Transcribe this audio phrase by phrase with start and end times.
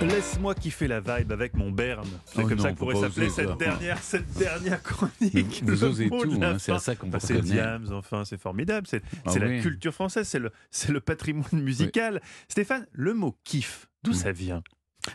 [0.00, 2.06] Laisse-moi kiffer la vibe avec mon Berne.
[2.24, 5.62] C'est Oh comme non, ça que pourrait s'appeler cette dernière, cette dernière chronique.
[5.64, 7.40] Vous osez tout, hein, c'est à ça qu'on Bah, vous c'est.
[7.40, 8.86] Diams, enfin, c'est formidable.
[8.86, 9.60] C'est Ah la oui.
[9.60, 12.22] culture française, c'est le, c'est le patrimoine musical.
[12.48, 14.14] Stéphane, le mot kiff, d'où Mm.
[14.14, 14.62] ça vient?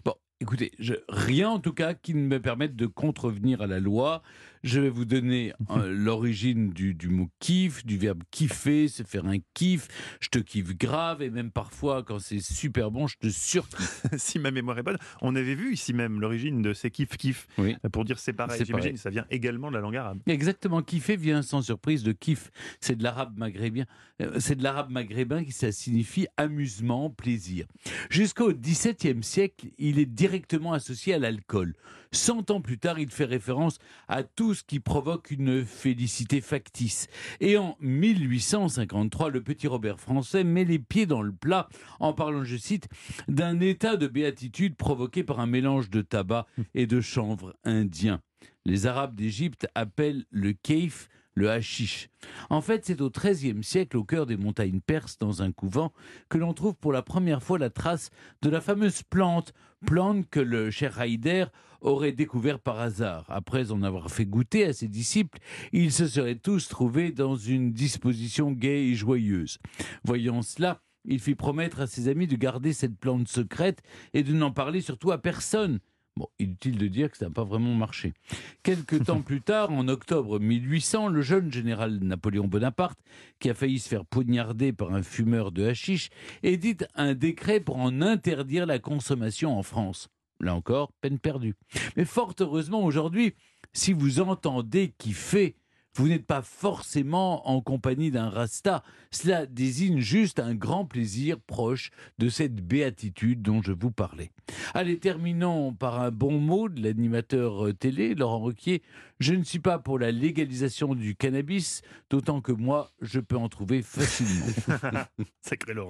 [0.03, 3.79] Bon, écoutez, je- rien en tout cas qui ne me permette de contrevenir à la
[3.79, 4.21] loi.
[4.63, 9.25] Je vais vous donner euh, l'origine du, du mot kiff, du verbe kiffer, c'est faire
[9.25, 9.87] un kiff.
[10.21, 14.05] Je te kiffe grave et même parfois, quand c'est super bon, je te surkiffe.
[14.17, 17.47] Si ma mémoire est bonne, on avait vu ici même l'origine de ces kiff-kiff.
[17.57, 17.75] Oui.
[17.91, 20.19] Pour dire c'est pareil, j'imagine ça vient également de la langue arabe.
[20.27, 22.51] Exactement, kiffer vient sans surprise de kiff.
[22.79, 23.83] C'est de l'arabe maghrébin.
[24.21, 27.65] Euh, C'est de l'arabe maghrébin qui ça signifie amusement, plaisir.
[28.09, 31.73] Jusqu'au XVIIe siècle, il est directement associé à l'alcool.
[32.11, 37.07] Cent ans plus tard, il fait référence à tout qui provoque une félicité factice.
[37.39, 41.67] Et en 1853, le petit Robert français met les pieds dans le plat
[41.99, 42.87] en parlant, je cite,
[43.27, 48.21] d'un état de béatitude provoqué par un mélange de tabac et de chanvre indien.
[48.65, 52.09] Les Arabes d'Égypte appellent le keif le hashish.
[52.49, 55.93] En fait, c'est au XIIIe siècle, au cœur des montagnes perses, dans un couvent,
[56.29, 58.09] que l'on trouve pour la première fois la trace
[58.41, 59.53] de la fameuse plante,
[59.85, 61.45] plante que le cher Haïder
[61.81, 63.25] aurait découvert par hasard.
[63.27, 65.39] Après en avoir fait goûter à ses disciples,
[65.71, 69.59] ils se seraient tous trouvés dans une disposition gaie et joyeuse.
[70.03, 73.81] Voyant cela, il fit promettre à ses amis de garder cette plante secrète
[74.13, 75.79] et de n'en parler surtout à personne.
[76.15, 78.13] Bon, inutile de dire que ça n'a pas vraiment marché.
[78.61, 82.99] Quelque temps plus tard, en octobre 1800, le jeune général Napoléon Bonaparte,
[83.39, 86.09] qui a failli se faire poignarder par un fumeur de hashish,
[86.43, 90.09] édite un décret pour en interdire la consommation en France.
[90.39, 91.55] Là encore, peine perdue.
[91.95, 93.33] Mais fort heureusement, aujourd'hui,
[93.71, 95.55] si vous entendez qui fait,
[95.95, 98.83] vous n'êtes pas forcément en compagnie d'un rasta.
[99.11, 104.31] Cela désigne juste un grand plaisir proche de cette béatitude dont je vous parlais.
[104.73, 108.81] Allez, terminons par un bon mot de l'animateur euh, télé, Laurent Ruquier.
[109.19, 113.47] Je ne suis pas pour la légalisation du cannabis, d'autant que moi, je peux en
[113.47, 114.47] trouver facilement.
[115.41, 115.81] Sacré Laurent.